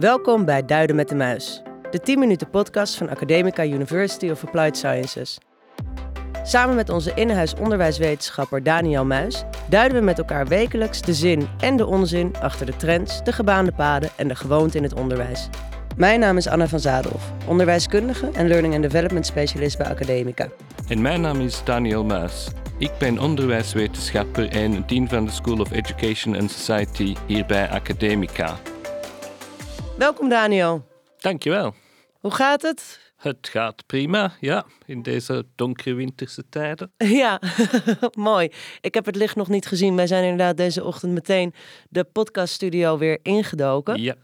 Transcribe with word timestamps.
Welkom 0.00 0.44
bij 0.44 0.64
Duiden 0.64 0.96
met 0.96 1.08
de 1.08 1.14
Muis, 1.14 1.62
de 1.90 2.00
10 2.00 2.18
minuten 2.18 2.50
podcast 2.50 2.94
van 2.94 3.08
Academica 3.08 3.64
University 3.64 4.30
of 4.30 4.44
Applied 4.44 4.76
Sciences. 4.76 5.38
Samen 6.42 6.74
met 6.74 6.88
onze 6.88 7.12
in-huis 7.14 7.54
onderwijswetenschapper 7.54 8.62
Daniel 8.62 9.04
Muis 9.04 9.44
duiden 9.68 9.98
we 9.98 10.04
met 10.04 10.18
elkaar 10.18 10.46
wekelijks 10.46 11.02
de 11.02 11.14
zin 11.14 11.48
en 11.58 11.76
de 11.76 11.86
onzin 11.86 12.32
achter 12.40 12.66
de 12.66 12.76
trends, 12.76 13.24
de 13.24 13.32
gebaande 13.32 13.72
paden 13.72 14.10
en 14.16 14.28
de 14.28 14.34
gewoonte 14.34 14.76
in 14.76 14.82
het 14.82 14.94
onderwijs. 14.94 15.48
Mijn 15.96 16.20
naam 16.20 16.36
is 16.36 16.48
Anna 16.48 16.68
van 16.68 16.80
Zadelhoff, 16.80 17.32
onderwijskundige 17.46 18.30
en 18.32 18.48
learning 18.48 18.74
and 18.74 18.82
development 18.82 19.26
specialist 19.26 19.78
bij 19.78 19.86
Academica. 19.86 20.48
En 20.88 21.02
mijn 21.02 21.20
naam 21.20 21.40
is 21.40 21.64
Daniel 21.64 22.04
Muis. 22.04 22.48
Ik 22.78 22.92
ben 22.98 23.18
onderwijswetenschapper 23.18 24.48
en 24.48 24.84
dean 24.86 25.08
van 25.08 25.24
de 25.24 25.30
School 25.30 25.58
of 25.58 25.70
Education 25.70 26.36
and 26.36 26.50
Society 26.50 27.14
hier 27.26 27.46
bij 27.46 27.68
Academica. 27.68 28.58
Welkom 30.00 30.28
Daniel. 30.28 30.86
Dankjewel. 31.18 31.74
Hoe 32.20 32.30
gaat 32.30 32.62
het? 32.62 33.00
Het 33.16 33.48
gaat 33.50 33.86
prima, 33.86 34.32
ja, 34.40 34.64
in 34.86 35.02
deze 35.02 35.46
donkere 35.54 35.94
winterse 35.94 36.44
tijden. 36.48 36.92
Ja, 37.22 37.40
mooi. 38.14 38.50
Ik 38.80 38.94
heb 38.94 39.06
het 39.06 39.16
licht 39.16 39.36
nog 39.36 39.48
niet 39.48 39.66
gezien. 39.66 39.96
Wij 39.96 40.06
zijn 40.06 40.22
inderdaad 40.22 40.56
deze 40.56 40.84
ochtend 40.84 41.12
meteen 41.12 41.54
de 41.88 42.04
podcaststudio 42.04 42.98
weer 42.98 43.18
ingedoken. 43.22 44.02
Ja. 44.02 44.14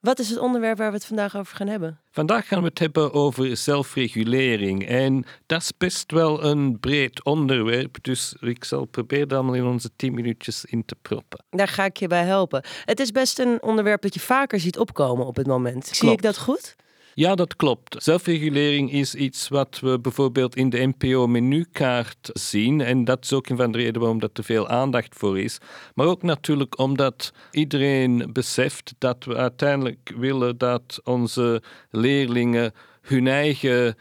Wat 0.00 0.18
is 0.18 0.28
het 0.28 0.38
onderwerp 0.38 0.78
waar 0.78 0.90
we 0.90 0.96
het 0.96 1.06
vandaag 1.06 1.36
over 1.36 1.56
gaan 1.56 1.66
hebben? 1.66 2.00
Vandaag 2.10 2.48
gaan 2.48 2.60
we 2.60 2.68
het 2.68 2.78
hebben 2.78 3.12
over 3.12 3.56
zelfregulering. 3.56 4.86
En 4.86 5.24
dat 5.46 5.60
is 5.60 5.72
best 5.78 6.12
wel 6.12 6.44
een 6.44 6.80
breed 6.80 7.24
onderwerp, 7.24 7.96
dus 8.02 8.36
ik 8.40 8.64
zal 8.64 8.84
proberen 8.84 9.28
dat 9.28 9.38
allemaal 9.38 9.56
in 9.56 9.64
onze 9.64 9.90
tien 9.96 10.14
minuutjes 10.14 10.64
in 10.64 10.84
te 10.84 10.96
proppen. 11.02 11.44
Daar 11.50 11.68
ga 11.68 11.84
ik 11.84 11.96
je 11.96 12.06
bij 12.06 12.24
helpen. 12.24 12.64
Het 12.84 13.00
is 13.00 13.10
best 13.10 13.38
een 13.38 13.62
onderwerp 13.62 14.02
dat 14.02 14.14
je 14.14 14.20
vaker 14.20 14.60
ziet 14.60 14.78
opkomen 14.78 15.26
op 15.26 15.36
het 15.36 15.46
moment. 15.46 15.86
Zie 15.86 16.10
ik 16.10 16.22
dat 16.22 16.38
goed? 16.38 16.76
Ja, 17.18 17.34
dat 17.34 17.56
klopt. 17.56 18.02
Zelfregulering 18.02 18.92
is 18.92 19.14
iets 19.14 19.48
wat 19.48 19.80
we 19.80 19.98
bijvoorbeeld 20.00 20.56
in 20.56 20.70
de 20.70 20.92
NPO-menukaart 20.96 22.30
zien. 22.32 22.80
En 22.80 23.04
dat 23.04 23.24
is 23.24 23.32
ook 23.32 23.48
een 23.48 23.56
van 23.56 23.72
de 23.72 23.78
redenen 23.78 24.00
waarom 24.00 24.20
er 24.20 24.44
veel 24.44 24.68
aandacht 24.68 25.14
voor 25.14 25.38
is. 25.40 25.58
Maar 25.94 26.06
ook 26.06 26.22
natuurlijk 26.22 26.78
omdat 26.78 27.32
iedereen 27.50 28.30
beseft 28.32 28.94
dat 28.98 29.24
we 29.24 29.36
uiteindelijk 29.36 30.12
willen 30.16 30.58
dat 30.58 31.00
onze 31.04 31.62
leerlingen 31.90 32.72
hun 33.00 33.26
eigen 33.26 33.96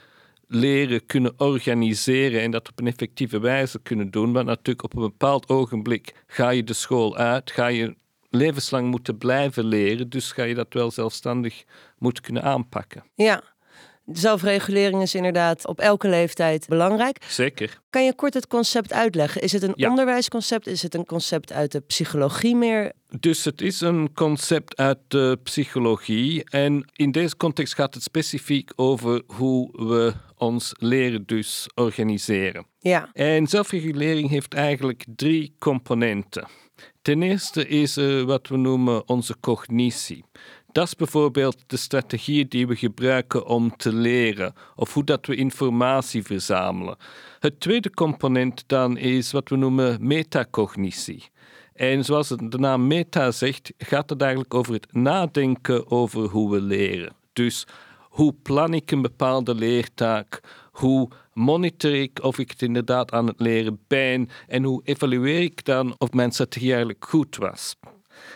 leren 0.48 1.06
kunnen 1.06 1.34
organiseren 1.38 2.42
en 2.42 2.52
dat 2.52 2.70
op 2.70 2.80
een 2.80 2.88
effectieve 2.88 3.40
wijze 3.40 3.80
kunnen 3.80 4.12
doen. 4.12 4.34
Want 4.34 4.46
natuurlijk 4.46 4.84
op 4.84 4.96
een 4.96 5.02
bepaald 5.02 5.50
ogenblik 5.50 6.24
ga 6.28 6.50
je 6.50 6.64
de 6.64 6.74
school 6.74 7.16
uit, 7.16 7.52
ga 7.52 7.68
je 7.68 7.96
levenslang 8.36 8.88
moeten 8.88 9.18
blijven 9.18 9.66
leren. 9.66 10.10
Dus 10.10 10.32
ga 10.32 10.44
je 10.44 10.56
dat 10.56 10.74
wel 10.74 10.92
zelfstandig 10.92 11.64
moeten 11.98 12.24
kunnen 12.24 12.44
aanpakken. 12.44 13.04
Ja, 13.14 13.44
zelfregulering 14.06 15.02
is 15.02 15.16
inderdaad 15.16 15.68
op 15.68 15.80
elke 15.80 16.08
leeftijd 16.08 16.68
belangrijk. 16.68 17.24
Zeker. 17.28 17.80
Kan 17.90 18.06
je 18.06 18.16
kort 18.16 18.34
het 18.34 18.48
concept 18.48 18.94
uitleggen? 18.94 19.42
Is 19.42 19.52
het 19.52 19.64
een 19.64 19.90
onderwijsconcept? 19.90 20.68
Is 20.68 20.82
het 20.82 20.94
een 20.94 21.06
concept 21.06 21.52
uit 21.52 21.72
de 21.72 21.80
psychologie 21.80 22.56
meer? 22.56 22.92
Dus 23.20 23.46
het 23.46 23.62
is 23.62 23.82
een 23.82 24.14
concept 24.14 24.78
uit 24.78 25.00
de 25.08 25.40
psychologie. 25.44 26.50
En 26.50 26.86
in 26.94 27.12
deze 27.12 27.38
context 27.38 27.74
gaat 27.76 27.94
het 27.94 28.04
specifiek 28.04 28.72
over 28.76 29.22
hoe 29.28 29.70
we 29.72 30.14
ons 30.38 30.74
leren 30.78 31.26
dus 31.26 31.68
organiseren. 31.76 32.66
Ja. 32.80 33.10
En 33.14 33.48
zelfregulering 33.48 34.30
heeft 34.30 34.54
eigenlijk 34.54 35.06
drie 35.16 35.56
componenten. 35.60 36.48
Ten 37.02 37.22
eerste 37.22 37.68
is 37.68 37.98
er 37.98 38.26
wat 38.26 38.48
we 38.48 38.58
noemen 38.58 39.08
onze 39.10 39.36
cognitie. 39.40 40.26
Dat 40.72 40.86
is 40.86 40.96
bijvoorbeeld 40.96 41.64
de 41.68 41.78
strategieën 41.78 42.48
die 42.48 42.68
we 42.68 42.76
gebruiken 42.76 43.46
om 43.46 43.78
te 43.78 43.94
leren 43.94 44.54
of 44.76 44.94
hoe 44.94 45.04
dat 45.04 45.26
we 45.26 45.36
informatie 45.36 46.24
verzamelen. 46.24 46.98
Het 47.40 47.60
tweede 47.60 47.90
component 47.90 48.64
dan 48.68 48.98
is 48.98 49.32
wat 49.32 49.50
we 49.50 49.56
noemen 49.56 50.08
metacognitie. 50.08 51.30
En 51.74 52.06
zoals 52.06 52.28
de 52.28 52.58
naam 52.58 52.88
meta 52.88 53.32
zegt, 53.32 53.74
gaat 53.78 54.10
het 54.10 54.22
eigenlijk 54.22 54.54
over 54.54 54.74
het 54.74 54.94
nadenken 54.94 55.92
over 55.92 56.30
hoe 56.30 56.52
we 56.52 56.62
leren. 56.62 57.14
Dus 57.34 57.68
hoe 58.02 58.34
plan 58.42 58.74
ik 58.74 58.92
een 58.92 59.02
bepaalde 59.02 59.56
leertaak? 59.56 60.42
Hoe 60.72 61.10
monitor 61.36 61.94
ik 61.94 62.24
of 62.24 62.38
ik 62.38 62.50
het 62.50 62.62
inderdaad 62.62 63.12
aan 63.12 63.28
het 63.28 63.40
leren 63.40 63.80
ben? 63.88 64.30
En 64.48 64.64
hoe 64.64 64.82
evalueer 64.84 65.42
ik 65.42 65.66
dan 65.66 65.96
of 65.98 66.12
mijn 66.12 66.32
strategie 66.32 66.70
eigenlijk 66.70 67.06
goed 67.06 67.36
was? 67.36 67.76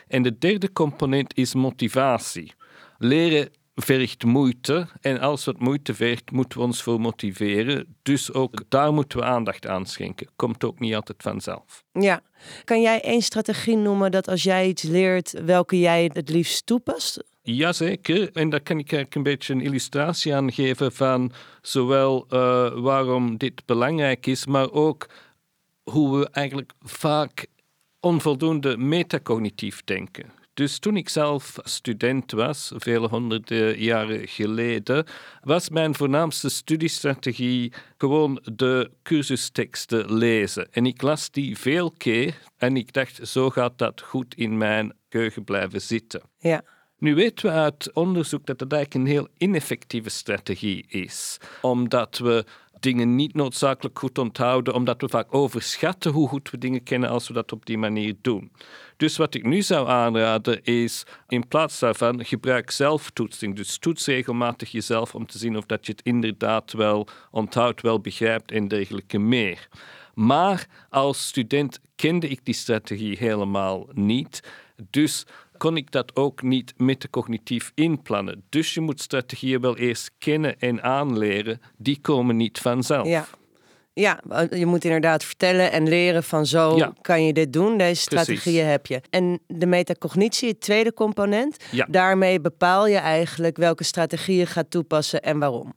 En 0.08 0.24
de 0.24 0.38
derde 0.38 0.72
component 0.72 1.38
is 1.38 1.54
motivatie. 1.54 2.54
Leren 2.98 3.50
vergt 3.76 4.24
moeite 4.24 4.88
en 5.02 5.20
als 5.20 5.46
het 5.46 5.60
moeite 5.60 5.94
vergt, 5.94 6.32
moeten 6.32 6.60
we 6.60 6.66
ons 6.66 6.84
voor 6.84 7.02
motiveren. 7.02 7.96
Dus 8.02 8.34
ook 8.34 8.64
daar 8.70 8.94
moeten 8.94 9.20
we 9.20 9.26
aandacht 9.26 9.68
aan 9.68 9.86
schenken. 9.86 10.28
Komt 10.36 10.64
ook 10.64 10.80
niet 10.80 10.96
altijd 10.96 11.22
vanzelf. 11.22 11.84
Ja. 11.92 12.22
Kan 12.64 12.82
jij 12.82 13.02
één 13.02 13.22
strategie 13.22 13.78
noemen 13.78 14.12
dat 14.12 14.28
als 14.28 14.44
jij 14.44 14.68
iets 14.68 14.84
leert, 14.84 15.44
welke 15.46 15.80
jij 15.80 16.10
het 16.14 16.30
liefst 16.30 16.66
toepast? 16.66 17.24
Jazeker, 17.56 18.32
en 18.34 18.50
daar 18.50 18.62
kan 18.62 18.80
ik 18.80 18.92
eigenlijk 18.92 19.16
een 19.16 19.24
beetje 19.24 19.54
een 19.54 19.62
illustratie 19.62 20.36
aan 20.36 20.52
geven 20.52 20.92
van 20.92 21.32
zowel 21.62 22.26
uh, 22.30 22.72
waarom 22.82 23.38
dit 23.38 23.66
belangrijk 23.66 24.26
is, 24.26 24.46
maar 24.46 24.72
ook 24.72 25.08
hoe 25.84 26.20
we 26.20 26.30
eigenlijk 26.32 26.72
vaak 26.82 27.46
onvoldoende 28.00 28.78
metacognitief 28.78 29.84
denken. 29.84 30.38
Dus 30.54 30.80
toen 30.80 30.98
ik 30.98 31.10
zelf 31.10 31.56
student 31.64 32.32
was, 32.32 32.72
vele 32.76 33.08
honderden 33.08 33.80
jaren 33.80 34.28
geleden, 34.28 35.06
was 35.42 35.70
mijn 35.70 35.96
voornaamste 35.96 36.50
studiestrategie 36.50 37.74
gewoon 37.98 38.42
de 38.54 38.92
cursusteksten 39.04 40.14
lezen. 40.14 40.68
En 40.72 40.86
ik 40.86 41.02
las 41.02 41.32
die 41.32 41.58
veel 41.58 41.92
keer 41.92 42.38
en 42.58 42.78
ik 42.78 42.94
dacht, 42.94 43.28
zo 43.28 43.50
gaat 43.50 43.78
dat 43.78 44.02
goed 44.02 44.36
in 44.36 44.58
mijn 44.58 44.94
geheugen 45.10 45.44
blijven 45.44 45.82
zitten. 45.82 46.22
Ja. 46.38 46.64
Nu 47.00 47.16
weten 47.16 47.46
we 47.46 47.52
uit 47.52 47.94
onderzoek 47.94 48.46
dat 48.46 48.60
dat 48.60 48.72
eigenlijk 48.72 49.06
een 49.06 49.12
heel 49.12 49.28
ineffectieve 49.38 50.10
strategie 50.10 50.86
is, 50.88 51.38
omdat 51.62 52.18
we 52.18 52.46
dingen 52.80 53.16
niet 53.16 53.34
noodzakelijk 53.34 54.00
goed 54.00 54.18
onthouden, 54.18 54.74
omdat 54.74 55.02
we 55.02 55.10
vaak 55.10 55.34
overschatten 55.34 56.12
hoe 56.12 56.28
goed 56.28 56.50
we 56.50 56.58
dingen 56.58 56.84
kennen 56.84 57.10
als 57.10 57.28
we 57.28 57.34
dat 57.34 57.52
op 57.52 57.66
die 57.66 57.78
manier 57.78 58.16
doen. 58.22 58.52
Dus 58.98 59.18
wat 59.18 59.34
ik 59.34 59.44
nu 59.46 59.62
zou 59.62 59.88
aanraden 59.88 60.64
is, 60.64 61.04
in 61.28 61.48
plaats 61.48 61.80
daarvan, 61.80 62.26
gebruik 62.26 62.72
zelftoetsing. 62.72 63.56
Dus 63.56 63.78
toets 63.78 64.06
regelmatig 64.06 64.72
jezelf 64.72 65.16
om 65.16 65.26
te 65.26 65.38
zien 65.38 65.58
of 65.58 65.66
dat 65.66 65.86
je 65.86 65.92
het 65.92 66.02
inderdaad 66.02 66.74
wel 66.74 67.08
onthoudt, 67.32 67.82
wel 67.82 68.00
begrijpt 68.00 68.52
en 68.52 68.68
dergelijke 68.68 69.18
meer. 69.20 69.68
Maar 70.14 70.68
als 70.90 71.28
student 71.28 71.80
kende 71.96 72.28
ik 72.28 72.40
die 72.44 72.54
strategie 72.54 73.18
helemaal 73.18 73.88
niet. 73.94 74.44
Dus 74.90 75.26
kon 75.60 75.78
ik 75.78 75.92
dat 75.92 76.16
ook 76.16 76.42
niet 76.42 76.74
metacognitief 76.78 77.72
inplannen. 77.76 78.44
Dus 78.50 78.74
je 78.74 78.82
moet 78.82 79.02
strategieën 79.02 79.62
wel 79.62 79.78
eerst 79.78 80.12
kennen 80.18 80.60
en 80.60 80.84
aanleren. 80.84 81.62
Die 81.78 82.00
komen 82.02 82.36
niet 82.36 82.60
vanzelf. 82.60 83.08
Ja. 83.08 83.28
Ja, 83.94 84.22
je 84.50 84.66
moet 84.66 84.84
inderdaad 84.84 85.24
vertellen 85.24 85.72
en 85.72 85.88
leren 85.88 86.24
van 86.24 86.46
zo 86.46 86.94
kan 87.02 87.26
je 87.26 87.34
dit 87.34 87.54
doen. 87.54 87.78
Deze 87.78 88.02
strategieën 88.02 88.66
heb 88.66 88.86
je. 88.86 89.02
En 89.10 89.40
de 89.48 89.66
metacognitie, 89.66 90.50
het 90.50 90.62
tweede 90.62 90.94
component, 90.94 91.58
ja. 91.72 91.88
daarmee 91.90 92.42
bepaal 92.42 92.88
je 92.88 92.98
eigenlijk 92.98 93.58
welke 93.58 93.84
strategieën 93.84 94.48
gaat 94.48 94.72
toepassen 94.72 95.22
en 95.22 95.40
waarom. 95.40 95.74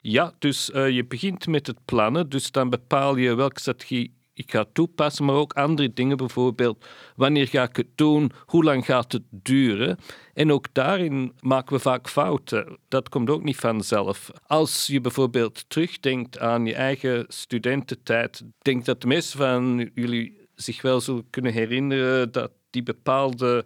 Ja, 0.00 0.32
dus 0.38 0.70
uh, 0.70 0.88
je 0.88 1.04
begint 1.04 1.46
met 1.46 1.66
het 1.66 1.78
plannen. 1.84 2.28
Dus 2.28 2.50
dan 2.50 2.70
bepaal 2.70 3.16
je 3.16 3.34
welke 3.34 3.60
strategie 3.60 4.14
ik 4.36 4.50
ga 4.50 4.64
toepassen, 4.72 5.24
maar 5.24 5.34
ook 5.34 5.52
andere 5.52 5.92
dingen, 5.92 6.16
bijvoorbeeld 6.16 6.84
wanneer 7.14 7.48
ga 7.48 7.62
ik 7.62 7.76
het 7.76 7.86
doen, 7.94 8.32
hoe 8.46 8.64
lang 8.64 8.84
gaat 8.84 9.12
het 9.12 9.22
duren. 9.30 9.98
En 10.34 10.52
ook 10.52 10.66
daarin 10.72 11.32
maken 11.40 11.74
we 11.74 11.80
vaak 11.80 12.08
fouten. 12.08 12.78
Dat 12.88 13.08
komt 13.08 13.30
ook 13.30 13.42
niet 13.42 13.56
vanzelf. 13.56 14.30
Als 14.46 14.86
je 14.86 15.00
bijvoorbeeld 15.00 15.64
terugdenkt 15.68 16.38
aan 16.38 16.66
je 16.66 16.74
eigen 16.74 17.24
studententijd, 17.28 18.42
denk 18.58 18.84
dat 18.84 19.00
de 19.00 19.06
meeste 19.06 19.36
van 19.36 19.90
jullie 19.94 20.48
zich 20.54 20.82
wel 20.82 21.00
zullen 21.00 21.30
kunnen 21.30 21.52
herinneren 21.52 22.32
dat 22.32 22.50
die 22.70 22.82
bepaalde 22.82 23.64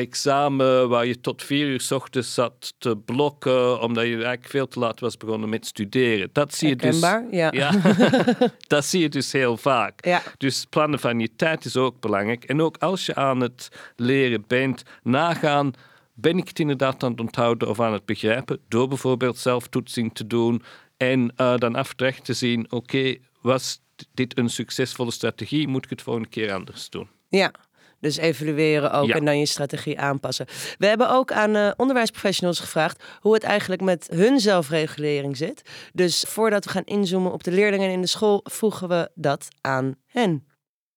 examen 0.00 0.88
waar 0.88 1.06
je 1.06 1.20
tot 1.20 1.42
vier 1.42 1.66
uur 1.66 1.80
s 1.80 1.90
ochtends 1.90 2.34
zat 2.34 2.74
te 2.78 2.96
blokken, 2.96 3.80
omdat 3.80 4.04
je 4.04 4.12
eigenlijk 4.12 4.48
veel 4.48 4.68
te 4.68 4.78
laat 4.78 5.00
was 5.00 5.16
begonnen 5.16 5.48
met 5.48 5.66
studeren. 5.66 6.30
Dat 6.32 6.54
zie 6.54 6.68
je 6.68 6.76
dus. 6.76 7.00
Ja. 7.30 7.48
ja 7.50 7.70
dat 8.66 8.84
zie 8.84 9.00
je 9.00 9.08
dus 9.08 9.32
heel 9.32 9.56
vaak. 9.56 10.04
Ja. 10.04 10.22
Dus 10.36 10.66
plannen 10.70 11.00
van 11.00 11.20
je 11.20 11.30
tijd 11.36 11.64
is 11.64 11.76
ook 11.76 12.00
belangrijk. 12.00 12.44
En 12.44 12.62
ook 12.62 12.76
als 12.76 13.06
je 13.06 13.14
aan 13.14 13.40
het 13.40 13.68
leren 13.96 14.44
bent, 14.46 14.82
nagaan. 15.02 15.72
Ben 16.14 16.38
ik 16.38 16.48
het 16.48 16.58
inderdaad 16.58 17.02
aan 17.02 17.10
het 17.10 17.20
onthouden 17.20 17.68
of 17.68 17.80
aan 17.80 17.92
het 17.92 18.04
begrijpen? 18.04 18.60
Door 18.68 18.88
bijvoorbeeld 18.88 19.38
zelftoetsing 19.38 20.14
te 20.14 20.26
doen 20.26 20.62
en 20.96 21.32
uh, 21.36 21.56
dan 21.56 21.74
afrecht 21.74 22.24
te 22.24 22.32
zien: 22.32 22.72
oké, 22.72 23.16
was 23.40 23.80
dit 24.14 24.38
een 24.38 24.50
succesvolle 24.50 25.10
strategie? 25.10 25.68
Moet 25.68 25.84
ik 25.84 25.90
het 25.90 26.02
volgende 26.02 26.28
keer 26.28 26.52
anders 26.52 26.90
doen? 26.90 27.08
Ja, 27.28 27.52
Dus 28.00 28.16
evalueren 28.16 28.92
ook 28.92 29.06
Ja. 29.06 29.14
en 29.14 29.24
dan 29.24 29.38
je 29.38 29.46
strategie 29.46 30.00
aanpassen. 30.00 30.46
We 30.78 30.86
hebben 30.86 31.10
ook 31.10 31.32
aan 31.32 31.56
eh, 31.56 31.70
onderwijsprofessionals 31.76 32.60
gevraagd 32.60 33.02
hoe 33.20 33.34
het 33.34 33.42
eigenlijk 33.42 33.82
met 33.82 34.08
hun 34.12 34.40
zelfregulering 34.40 35.36
zit. 35.36 35.62
Dus 35.92 36.24
voordat 36.28 36.64
we 36.64 36.70
gaan 36.70 36.84
inzoomen 36.84 37.32
op 37.32 37.44
de 37.44 37.50
leerlingen 37.52 37.90
in 37.90 38.00
de 38.00 38.06
school, 38.06 38.40
voegen 38.44 38.88
we 38.88 39.10
dat 39.14 39.48
aan 39.60 39.94
hen. 40.06 40.44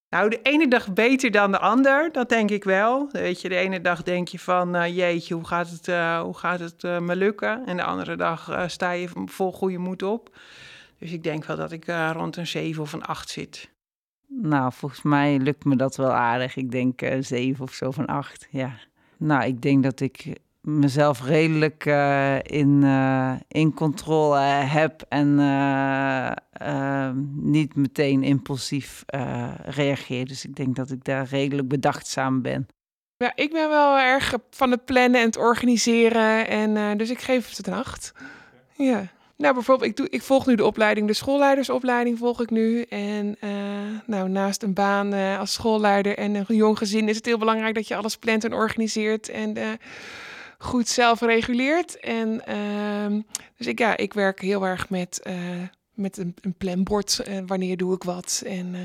Nou, 0.09 0.29
de 0.29 0.39
ene 0.43 0.67
dag 0.67 0.93
beter 0.93 1.31
dan 1.31 1.51
de 1.51 1.59
ander, 1.59 2.09
dat 2.11 2.29
denk 2.29 2.51
ik 2.51 2.63
wel. 2.63 3.09
Weet 3.11 3.41
je, 3.41 3.49
de 3.49 3.55
ene 3.55 3.81
dag 3.81 4.03
denk 4.03 4.27
je 4.27 4.39
van, 4.39 4.75
eh, 4.75 4.95
jeetje, 4.97 5.33
hoe 5.33 5.45
gaat 5.47 5.69
het, 5.69 5.87
eh, 5.87 6.21
hoe 6.21 6.37
gaat 6.37 6.59
het 6.59 6.83
eh, 6.83 6.99
me 6.99 7.15
lukken? 7.15 7.65
En 7.65 7.77
de 7.77 7.83
andere 7.83 8.15
dag 8.15 8.49
eh, 8.49 8.63
sta 8.67 8.91
je 8.91 9.09
vol 9.25 9.51
goede 9.51 9.77
moed 9.77 10.03
op. 10.03 10.29
Dus 10.99 11.11
ik 11.11 11.23
denk 11.23 11.45
wel 11.45 11.57
dat 11.57 11.71
ik 11.71 11.87
eh, 11.87 12.09
rond 12.13 12.35
een 12.37 12.47
7 12.47 12.81
of 12.81 12.93
een 12.93 13.03
8 13.03 13.29
zit. 13.29 13.69
Nou, 14.41 14.71
volgens 14.73 15.01
mij 15.01 15.37
lukt 15.37 15.65
me 15.65 15.75
dat 15.75 15.95
wel 15.95 16.11
aardig. 16.11 16.55
Ik 16.55 16.71
denk 16.71 17.01
eh 17.01 17.17
zeven 17.21 17.63
of 17.63 17.73
zo 17.73 17.91
van 17.91 18.05
acht, 18.05 18.47
ja. 18.51 18.71
Nou, 19.17 19.43
ik 19.43 19.61
denk 19.61 19.83
dat 19.83 19.99
ik 19.99 20.41
mezelf 20.63 21.25
redelijk 21.25 21.85
eh, 21.85 22.37
in, 22.41 22.83
eh, 22.83 23.33
in 23.47 23.73
controle 23.73 24.39
heb 24.39 25.05
en 25.09 25.39
eh, 25.39 26.31
eh, 26.51 27.15
niet 27.35 27.75
meteen 27.75 28.23
impulsief 28.23 29.03
reageer. 29.65 30.25
Dus 30.25 30.45
ik 30.45 30.55
denk 30.55 30.75
dat 30.75 30.91
ik 30.91 31.03
daar 31.03 31.25
redelijk 31.25 31.67
bedachtzaam 31.67 32.41
ben. 32.41 32.67
Ja, 33.17 33.31
ik 33.35 33.51
ben 33.51 33.69
wel 33.69 33.97
erg 33.97 34.33
van 34.49 34.71
het 34.71 34.85
plannen 34.85 35.19
en 35.19 35.25
het 35.25 35.37
organiseren. 35.37 36.47
En, 36.47 36.97
dus 36.97 37.09
ik 37.09 37.19
geef 37.19 37.57
het 37.57 37.67
een 37.67 37.73
acht. 37.73 38.13
Ja. 38.75 39.07
Nou, 39.37 39.53
bijvoorbeeld, 39.53 39.89
ik, 39.89 39.97
doe, 39.97 40.09
ik 40.09 40.21
volg 40.21 40.45
nu 40.45 40.55
de 40.55 40.65
opleiding, 40.65 41.07
de 41.07 41.13
schoolleidersopleiding 41.13 42.17
volg 42.17 42.41
ik 42.41 42.49
nu. 42.49 42.81
En 42.81 43.35
eh, 43.39 43.49
nou, 44.05 44.29
naast 44.29 44.63
een 44.63 44.73
baan 44.73 45.13
eh, 45.13 45.39
als 45.39 45.53
schoolleider 45.53 46.17
en 46.17 46.35
een 46.35 46.45
jong 46.55 46.77
gezin 46.77 47.09
is 47.09 47.15
het 47.15 47.25
heel 47.25 47.37
belangrijk 47.37 47.75
dat 47.75 47.87
je 47.87 47.95
alles 47.95 48.17
plant 48.17 48.43
en 48.43 48.53
organiseert. 48.53 49.29
En 49.29 49.57
eh, 49.57 49.69
goed 50.57 50.87
zelf 50.87 51.21
reguleert. 51.21 51.99
En 51.99 52.45
ehm, 52.45 53.21
dus 53.57 53.67
ik, 53.67 53.79
ja, 53.79 53.97
ik 53.97 54.13
werk 54.13 54.41
heel 54.41 54.65
erg 54.65 54.89
met, 54.89 55.21
met 55.93 56.17
een, 56.17 56.35
een 56.41 56.53
planbord. 56.53 57.23
wanneer 57.45 57.77
doe 57.77 57.95
ik 57.95 58.03
wat? 58.03 58.43
En 58.45 58.75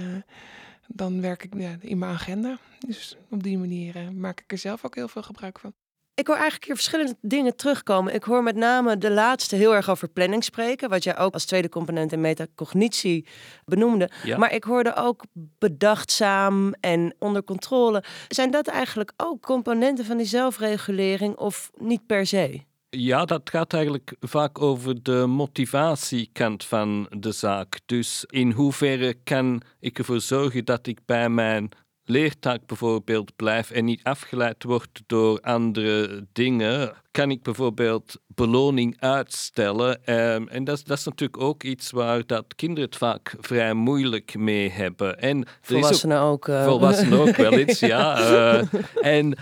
dan 0.86 1.20
werk 1.20 1.44
ik 1.44 1.52
ja, 1.56 1.76
in 1.80 1.98
mijn 1.98 2.12
agenda. 2.12 2.58
Dus 2.86 3.16
op 3.30 3.42
die 3.42 3.58
manier 3.58 4.12
maak 4.12 4.40
ik 4.40 4.52
er 4.52 4.58
zelf 4.58 4.84
ook 4.84 4.94
heel 4.94 5.08
veel 5.08 5.22
gebruik 5.22 5.58
van. 5.58 5.72
Ik 6.18 6.26
hoor 6.26 6.36
eigenlijk 6.36 6.64
hier 6.64 6.74
verschillende 6.74 7.16
dingen 7.20 7.56
terugkomen. 7.56 8.14
Ik 8.14 8.22
hoor 8.22 8.42
met 8.42 8.56
name 8.56 8.98
de 8.98 9.10
laatste 9.10 9.56
heel 9.56 9.74
erg 9.74 9.90
over 9.90 10.08
planning 10.08 10.44
spreken, 10.44 10.88
wat 10.88 11.04
jij 11.04 11.18
ook 11.18 11.32
als 11.32 11.44
tweede 11.44 11.68
component 11.68 12.12
in 12.12 12.20
metacognitie 12.20 13.26
benoemde. 13.64 14.10
Ja. 14.24 14.38
Maar 14.38 14.54
ik 14.54 14.64
hoorde 14.64 14.96
ook 14.96 15.24
bedachtzaam 15.58 16.74
en 16.80 17.14
onder 17.18 17.44
controle. 17.44 18.02
Zijn 18.28 18.50
dat 18.50 18.66
eigenlijk 18.66 19.12
ook 19.16 19.42
componenten 19.42 20.04
van 20.04 20.16
die 20.16 20.26
zelfregulering 20.26 21.36
of 21.36 21.70
niet 21.76 22.06
per 22.06 22.26
se? 22.26 22.60
Ja, 22.90 23.24
dat 23.24 23.50
gaat 23.50 23.72
eigenlijk 23.72 24.14
vaak 24.20 24.60
over 24.60 25.02
de 25.02 25.26
motivatiekant 25.26 26.64
van 26.64 27.06
de 27.18 27.32
zaak. 27.32 27.78
Dus 27.86 28.24
in 28.26 28.50
hoeverre 28.50 29.14
kan 29.24 29.62
ik 29.80 29.98
ervoor 29.98 30.20
zorgen 30.20 30.64
dat 30.64 30.86
ik 30.86 30.98
bij 31.06 31.28
mijn 31.28 31.68
leertaak 32.08 32.66
bijvoorbeeld 32.66 33.36
blijf 33.36 33.70
en 33.70 33.84
niet 33.84 34.00
afgeleid 34.02 34.62
word 34.64 35.02
door 35.06 35.40
andere 35.40 36.26
dingen? 36.32 36.92
Kan 37.10 37.30
ik 37.30 37.42
bijvoorbeeld 37.42 38.16
beloning 38.26 38.96
uitstellen? 39.00 40.04
Ehm, 40.04 40.46
en 40.48 40.64
dat, 40.64 40.76
is- 40.76 40.84
dat 40.84 40.98
is 40.98 41.04
natuurlijk 41.04 41.42
ook 41.42 41.62
iets 41.62 41.90
waar 41.90 42.22
dat 42.26 42.44
kinderen 42.56 42.84
het 42.84 42.96
vaak 42.96 43.34
vrij 43.40 43.74
moeilijk 43.74 44.34
mee 44.38 44.70
hebben. 44.70 45.18
En 45.18 45.38
is 45.38 45.44
ook- 45.44 45.48
Volwassenen 45.62 46.20
ook. 46.20 46.48
eh, 46.48 46.64
Volwassenen 46.64 47.18
ook 47.20 47.36
wel 47.36 47.52
eens, 47.62 47.78
ja. 47.80 48.18
Eh, 48.18 48.62
en 49.00 49.38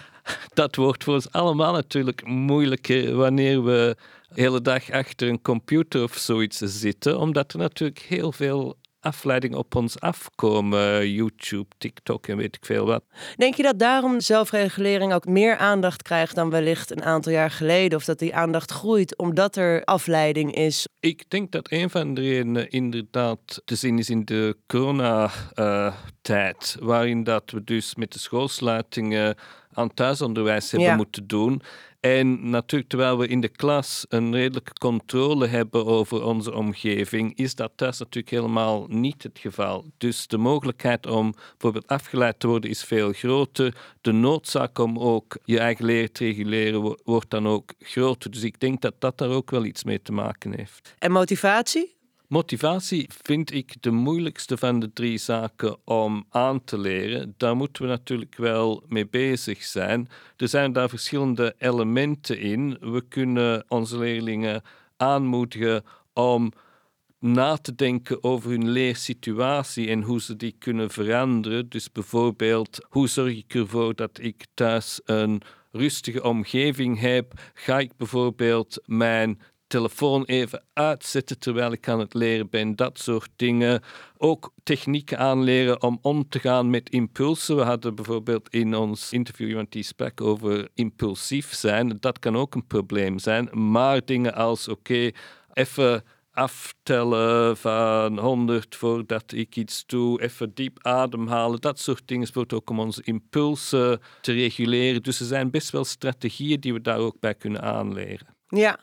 dat 0.54 0.76
wordt 0.76 1.04
voor 1.04 1.14
ons 1.14 1.30
allemaal 1.32 1.72
natuurlijk 1.72 2.26
moeilijker 2.26 3.14
wanneer 3.16 3.64
we 3.64 3.96
de 4.34 4.40
hele 4.40 4.60
dag 4.62 4.90
achter 4.90 5.28
een 5.28 5.42
computer 5.42 6.02
of 6.02 6.14
zoiets 6.16 6.58
zitten, 6.58 7.18
omdat 7.20 7.52
er 7.52 7.58
natuurlijk 7.58 7.98
heel 7.98 8.32
veel 8.32 8.76
afleidingen 9.06 9.58
op 9.58 9.74
ons 9.74 10.00
afkomen. 10.00 11.10
YouTube, 11.10 11.68
TikTok 11.78 12.26
en 12.26 12.36
weet 12.36 12.56
ik 12.56 12.64
veel 12.64 12.86
wat. 12.86 13.04
Denk 13.36 13.54
je 13.54 13.62
dat 13.62 13.78
daarom 13.78 14.20
zelfregulering 14.20 15.12
ook 15.12 15.26
meer 15.26 15.56
aandacht 15.56 16.02
krijgt 16.02 16.34
dan 16.34 16.50
wellicht 16.50 16.90
een 16.90 17.04
aantal 17.04 17.32
jaar 17.32 17.50
geleden? 17.50 17.98
Of 17.98 18.04
dat 18.04 18.18
die 18.18 18.34
aandacht 18.34 18.70
groeit 18.70 19.16
omdat 19.16 19.56
er 19.56 19.84
afleiding 19.84 20.54
is? 20.54 20.88
Ik 21.00 21.30
denk 21.30 21.52
dat 21.52 21.70
een 21.70 21.90
van 21.90 22.14
de 22.14 22.20
redenen 22.20 22.70
inderdaad 22.70 23.62
te 23.64 23.76
zien 23.76 23.98
is 23.98 24.10
in 24.10 24.24
de 24.24 24.56
coronatijd, 24.66 25.96
waarin 26.80 27.24
dat 27.24 27.50
we 27.50 27.64
dus 27.64 27.94
met 27.94 28.12
de 28.12 28.18
schoolsluitingen 28.18 29.36
aan 29.76 29.94
thuisonderwijs 29.94 30.70
hebben 30.70 30.88
Ja. 30.88 30.96
moeten 30.96 31.26
doen. 31.26 31.62
En 32.00 32.50
natuurlijk, 32.50 32.90
terwijl 32.90 33.18
we 33.18 33.26
in 33.28 33.40
de 33.40 33.48
klas 33.48 34.04
een 34.08 34.32
redelijke 34.34 34.72
controle 34.72 35.46
hebben 35.46 35.86
over 35.86 36.24
onze 36.24 36.54
omgeving, 36.54 37.36
is 37.36 37.54
dat 37.54 37.72
thuis 37.76 37.98
natuurlijk 37.98 38.34
helemaal 38.34 38.86
niet 38.88 39.22
het 39.22 39.38
geval. 39.38 39.84
Dus 39.98 40.26
de 40.26 40.38
mogelijkheid 40.38 41.06
om 41.06 41.34
bijvoorbeeld 41.50 41.86
afgeleid 41.86 42.40
te 42.40 42.46
worden 42.46 42.70
is 42.70 42.84
veel 42.84 43.12
groter. 43.12 43.74
De 44.00 44.12
noodzaak 44.12 44.78
om 44.78 44.98
ook 44.98 45.36
je 45.44 45.58
eigen 45.58 45.84
leren 45.84 46.12
te 46.12 46.24
reguleren 46.24 46.80
wo- 46.82 46.96
wordt 47.04 47.30
dan 47.30 47.48
ook 47.48 47.72
groter. 47.78 48.30
Dus 48.30 48.42
ik 48.42 48.60
denk 48.60 48.80
dat 48.80 48.94
dat 48.98 49.18
daar 49.18 49.30
ook 49.30 49.50
wel 49.50 49.64
iets 49.64 49.84
mee 49.84 50.02
te 50.02 50.12
maken 50.12 50.56
heeft. 50.56 50.94
En 50.98 51.12
motivatie? 51.12 51.95
Motivatie 52.28 53.08
vind 53.24 53.52
ik 53.52 53.74
de 53.82 53.90
moeilijkste 53.90 54.56
van 54.56 54.80
de 54.80 54.92
drie 54.92 55.18
zaken 55.18 55.76
om 55.84 56.26
aan 56.30 56.64
te 56.64 56.78
leren. 56.78 57.34
Daar 57.36 57.56
moeten 57.56 57.82
we 57.82 57.88
natuurlijk 57.88 58.36
wel 58.36 58.84
mee 58.88 59.08
bezig 59.08 59.62
zijn. 59.62 60.08
Er 60.36 60.48
zijn 60.48 60.72
daar 60.72 60.88
verschillende 60.88 61.54
elementen 61.58 62.38
in. 62.38 62.78
We 62.80 63.04
kunnen 63.08 63.64
onze 63.68 63.98
leerlingen 63.98 64.62
aanmoedigen 64.96 65.84
om 66.12 66.52
na 67.18 67.56
te 67.56 67.74
denken 67.74 68.24
over 68.24 68.50
hun 68.50 68.68
leersituatie 68.68 69.88
en 69.88 70.02
hoe 70.02 70.20
ze 70.20 70.36
die 70.36 70.54
kunnen 70.58 70.90
veranderen. 70.90 71.68
Dus 71.68 71.92
bijvoorbeeld, 71.92 72.86
hoe 72.88 73.08
zorg 73.08 73.36
ik 73.36 73.54
ervoor 73.54 73.94
dat 73.94 74.18
ik 74.20 74.46
thuis 74.54 75.00
een 75.04 75.42
rustige 75.70 76.22
omgeving 76.22 77.00
heb? 77.00 77.32
Ga 77.54 77.78
ik 77.78 77.96
bijvoorbeeld 77.96 78.82
mijn 78.84 79.40
telefoon 79.66 80.24
even 80.24 80.62
uitzetten 80.72 81.38
terwijl 81.38 81.72
ik 81.72 81.88
aan 81.88 81.98
het 81.98 82.14
leren 82.14 82.50
ben, 82.50 82.76
dat 82.76 82.98
soort 82.98 83.30
dingen. 83.36 83.82
Ook 84.18 84.52
technieken 84.62 85.18
aanleren 85.18 85.82
om 85.82 85.98
om 86.02 86.28
te 86.28 86.38
gaan 86.38 86.70
met 86.70 86.90
impulsen. 86.90 87.56
We 87.56 87.62
hadden 87.62 87.94
bijvoorbeeld 87.94 88.48
in 88.48 88.74
ons 88.74 89.12
interview 89.12 89.48
iemand 89.48 89.72
die 89.72 89.82
sprak 89.82 90.20
over 90.20 90.68
impulsief 90.74 91.54
zijn. 91.54 91.96
Dat 92.00 92.18
kan 92.18 92.36
ook 92.36 92.54
een 92.54 92.66
probleem 92.66 93.18
zijn. 93.18 93.48
Maar 93.70 94.04
dingen 94.04 94.34
als, 94.34 94.68
oké, 94.68 95.10
even 95.52 96.04
aftellen 96.36 97.56
van 97.56 98.18
100 98.18 98.76
voordat 98.76 99.32
ik 99.32 99.56
iets 99.56 99.86
doe, 99.86 100.22
even 100.22 100.54
diep 100.54 100.78
ademhalen, 100.82 101.60
dat 101.60 101.78
soort 101.78 102.02
dingen 102.04 102.28
wordt 102.32 102.52
ook 102.52 102.70
om 102.70 102.80
onze 102.80 103.02
impulsen 103.04 104.00
te 104.20 104.32
reguleren. 104.32 105.02
Dus 105.02 105.20
er 105.20 105.26
zijn 105.26 105.50
best 105.50 105.70
wel 105.70 105.84
strategieën 105.84 106.60
die 106.60 106.72
we 106.72 106.80
daar 106.80 106.98
ook 106.98 107.20
bij 107.20 107.34
kunnen 107.34 107.62
aanleren. 107.62 108.26
Ja. 108.48 108.78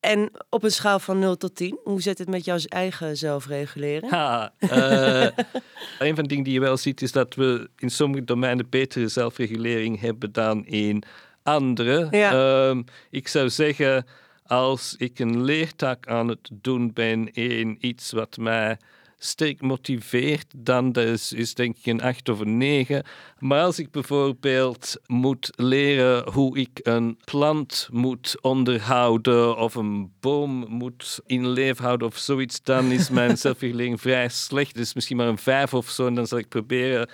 En 0.00 0.30
op 0.50 0.62
een 0.62 0.70
schaal 0.70 0.98
van 0.98 1.18
0 1.18 1.36
tot 1.36 1.54
10, 1.54 1.78
hoe 1.84 2.02
zit 2.02 2.18
het 2.18 2.28
met 2.28 2.44
jouw 2.44 2.58
eigen 2.68 3.16
zelfregulering? 3.16 4.10
Ha, 4.10 4.52
eh, 4.58 5.22
een 6.08 6.14
van 6.14 6.22
de 6.22 6.28
dingen 6.28 6.44
die 6.44 6.52
je 6.52 6.60
wel 6.60 6.76
ziet 6.76 7.02
is 7.02 7.12
dat 7.12 7.34
we 7.34 7.70
in 7.76 7.90
sommige 7.90 8.24
domeinen 8.24 8.68
betere 8.68 9.08
zelfregulering 9.08 10.00
hebben 10.00 10.32
dan 10.32 10.66
in 10.66 11.02
andere. 11.42 12.08
Ja. 12.10 12.32
Ehm, 12.32 12.82
ik 13.10 13.28
zou 13.28 13.50
zeggen, 13.50 14.06
als 14.46 14.94
ik 14.98 15.18
een 15.18 15.44
leertaak 15.44 16.06
aan 16.06 16.28
het 16.28 16.50
doen 16.52 16.92
ben 16.92 17.32
in 17.32 17.76
iets 17.80 18.12
wat 18.12 18.36
mij 18.36 18.76
sterk 19.18 19.60
motiveert, 19.60 20.46
dan 20.56 20.92
is, 20.92 21.32
is 21.32 21.54
denk 21.54 21.76
ik 21.76 21.86
een 21.86 22.02
8 22.02 22.28
of 22.28 22.40
een 22.40 22.56
9. 22.56 23.04
Maar 23.38 23.62
als 23.62 23.78
ik 23.78 23.90
bijvoorbeeld 23.90 24.96
moet 25.06 25.50
leren 25.56 26.32
hoe 26.32 26.58
ik 26.58 26.80
een 26.82 27.18
plant 27.24 27.88
moet 27.92 28.36
onderhouden 28.40 29.56
of 29.56 29.74
een 29.74 30.12
boom 30.20 30.64
moet 30.68 31.20
in 31.26 31.48
leven 31.48 31.84
houden 31.84 32.06
of 32.06 32.16
zoiets, 32.16 32.62
dan 32.62 32.90
is 32.90 33.10
mijn 33.10 33.38
zelfregulering 33.46 34.00
vrij 34.00 34.28
slecht. 34.28 34.74
Dus 34.74 34.94
misschien 34.94 35.16
maar 35.16 35.28
een 35.28 35.38
5 35.38 35.74
of 35.74 35.88
zo. 35.88 36.06
En 36.06 36.14
dan 36.14 36.26
zal 36.26 36.38
ik 36.38 36.48
proberen 36.48 37.08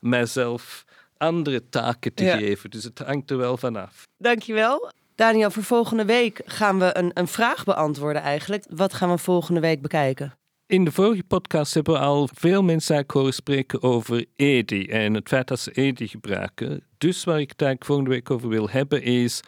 mijzelf 0.00 0.84
andere 1.16 1.68
taken 1.68 2.14
te 2.14 2.24
Ja. 2.24 2.36
geven. 2.36 2.70
Dus 2.70 2.84
het 2.84 2.98
hangt 2.98 3.30
er 3.30 3.36
wel 3.36 3.56
vanaf. 3.56 4.02
Dankjewel. 4.18 4.90
Daniel, 5.14 5.50
voor 5.50 5.62
volgende 5.62 6.04
week 6.04 6.42
gaan 6.44 6.78
we 6.78 6.96
een, 6.96 7.10
een 7.14 7.28
vraag 7.28 7.64
beantwoorden 7.64 8.22
eigenlijk. 8.22 8.64
Wat 8.68 8.94
gaan 8.94 9.10
we 9.10 9.18
volgende 9.18 9.60
week 9.60 9.82
bekijken? 9.82 10.38
In 10.70 10.84
de 10.84 10.92
vorige 10.92 11.22
podcast 11.22 11.74
hebben 11.74 11.92
we 11.92 12.00
al 12.00 12.28
veel 12.32 12.62
mensen 12.62 12.94
eigenlijk 12.94 13.12
horen 13.12 13.32
spreken 13.32 13.82
over 13.82 14.24
EDI 14.36 14.86
en 14.86 15.14
het 15.14 15.28
feit 15.28 15.48
dat 15.48 15.60
ze 15.60 15.70
EDI 15.70 16.08
gebruiken. 16.08 16.84
Dus 16.98 17.24
waar 17.24 17.40
ik 17.40 17.50
het 17.50 17.62
eigenlijk 17.62 17.84
volgende 17.84 18.10
week 18.10 18.30
over 18.30 18.48
wil 18.48 18.68
hebben 18.68 19.02
is 19.02 19.40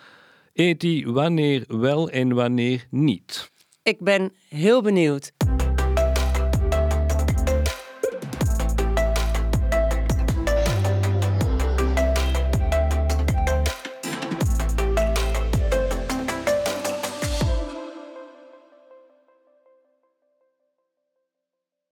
EDI 0.52 1.06
wanneer 1.06 1.64
wel 1.68 2.10
en 2.10 2.34
wanneer 2.34 2.86
niet. 2.90 3.50
Ik 3.82 4.00
ben 4.00 4.32
heel 4.48 4.82
benieuwd. 4.82 5.32